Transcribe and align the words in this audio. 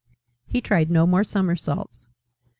He 0.47 0.61
tried 0.61 0.89
no 0.89 1.05
more 1.05 1.23
somersaults. 1.23 2.09